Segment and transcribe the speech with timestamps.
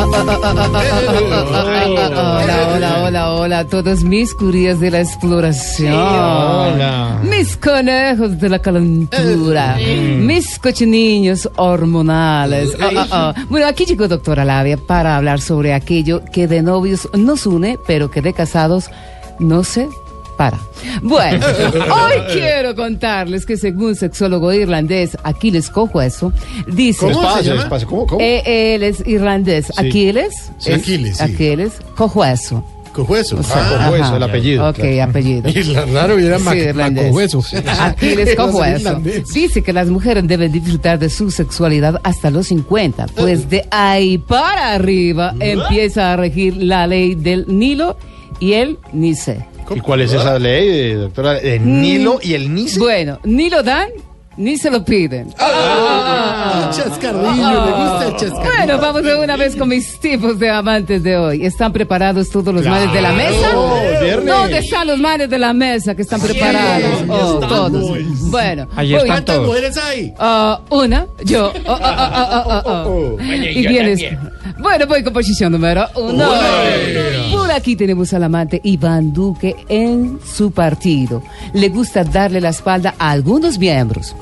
[0.00, 1.74] Hola,
[2.74, 5.92] hola, hola, hola, todos mis curias de la exploración.
[5.92, 7.20] hola.
[7.24, 9.76] Mis conejos de la calentura.
[10.20, 12.76] Mis cochinillos hormonales.
[12.80, 13.34] Ah, ah, ah.
[13.48, 18.08] Bueno, aquí llegó doctora Labia para hablar sobre aquello que de novios nos une, pero
[18.10, 18.90] que de casados
[19.40, 19.88] no se
[20.38, 20.58] para.
[21.02, 26.32] Bueno, hoy quiero contarles que según sexólogo irlandés Aquiles Cojueso,
[26.66, 27.00] dice...
[27.12, 27.62] ¿Cómo se Espacio, llama?
[27.64, 27.88] espacio.
[27.88, 28.06] ¿Cómo?
[28.06, 28.20] cómo?
[28.22, 29.66] Eh, él es irlandés.
[29.76, 30.34] Aquiles.
[30.58, 31.22] Sí, es- Aquiles, sí.
[31.24, 32.64] Aquiles Cojueso.
[32.92, 33.36] Cojueso.
[33.38, 34.16] O sea, Ah, Cojueso, ajá.
[34.16, 35.10] el apellido, Ok, claro.
[35.10, 35.48] apellido.
[35.50, 37.04] Y era Sí, Mac- irlandés.
[37.04, 37.44] Macohueso.
[37.80, 39.00] Aquiles Cojueso.
[39.34, 44.18] Dice que las mujeres deben disfrutar de su sexualidad hasta los 50, pues de ahí
[44.18, 47.96] para arriba empieza a regir la ley del Nilo
[48.40, 49.44] y el Nice.
[49.74, 51.38] ¿Y cuál es esa ley, eh, doctora?
[51.38, 52.78] ¿El Nilo y el Nice?
[52.78, 53.88] Bueno, ni lo dan
[54.36, 55.34] ni se lo piden.
[55.36, 57.26] Ah, chascarrillo,
[57.66, 58.56] le gusta el chascarrillo.
[58.56, 61.44] Bueno, vamos de una vez con mis tipos de amantes de hoy.
[61.44, 63.50] ¿Están preparados todos los manes de la mesa?
[64.00, 64.26] viernes.
[64.26, 67.02] ¿Dónde están los manes de la mesa que están preparados?
[67.08, 67.98] Oh, todos.
[68.30, 69.46] Bueno, Allí voy- están ¿Cuántas todos.
[69.48, 70.14] mujeres hay?
[70.20, 71.52] Ah, una, yo.
[71.66, 73.22] Oh, oh, oh, oh, oh, oh, oh.
[73.22, 74.00] Y vienes.
[74.60, 76.28] Bueno, voy con posición número uno.
[77.32, 81.22] Por aquí tenemos al amante Iván Duque en su partido.
[81.52, 84.14] Le gusta darle la espalda a algunos miembros.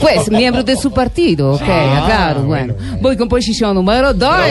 [0.00, 2.74] Pues, miembros de su partido, ok, claro, bueno.
[3.00, 4.46] Voy con posición número dos.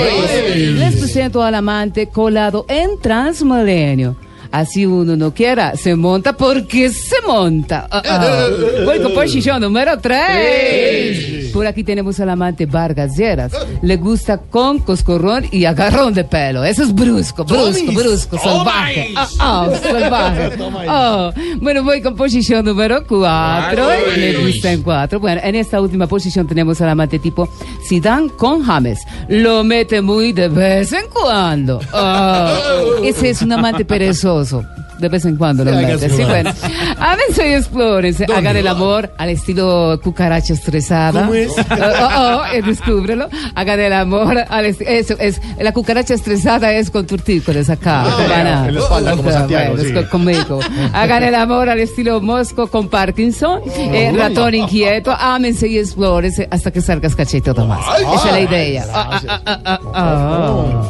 [0.55, 4.15] Les presento al amante colado en Transmilenio.
[4.51, 7.87] Así uno no quiera, se monta porque se monta.
[7.89, 8.47] Ah, ah.
[8.85, 11.40] Voy con posición número tres.
[11.53, 13.51] Por aquí tenemos al amante Vargas Lleras.
[13.81, 16.63] Le gusta con coscorrón y agarrón de pelo.
[16.63, 19.13] Eso es brusco, brusco, brusco, salvaje.
[19.15, 20.51] Ah, ah, salvaje.
[20.87, 23.87] Ah, Bueno, voy con posición número cuatro.
[24.15, 25.19] Le gusta en cuatro.
[25.19, 27.49] Bueno, en esta última posición tenemos al amante tipo
[27.87, 28.99] Zidane con James.
[29.27, 31.79] Lo mete muy de vez en cuando.
[31.93, 32.55] Ah,
[33.03, 34.63] ese es un amante perezoso.
[35.01, 36.09] De vez en cuando lo mete.
[36.09, 36.51] Sí, bueno.
[36.99, 38.25] Ámense y explórense.
[38.33, 41.21] Hagan el amor al estilo cucaracha estresada.
[41.21, 41.49] ¿Cómo es?
[41.49, 43.27] Oh, oh, oh, eh, descúbrelo.
[43.55, 45.41] Hagan el amor al Eso es.
[45.59, 48.03] La cucaracha estresada es con tortícolis acá.
[48.03, 48.67] Banana.
[48.67, 49.93] en la espalda, como Ah, Santiago, bueno, sí.
[49.93, 50.59] con- conmigo.
[50.93, 53.61] Hagan el amor al estilo Mosco con Parkinson.
[53.75, 55.11] eh, ratón inquieto.
[55.19, 57.83] Ámense y explórense hasta que salgas cachete más.
[57.99, 58.85] Esa es la idea.
[58.93, 60.80] Ah, ah, ah, ah, ah, ah.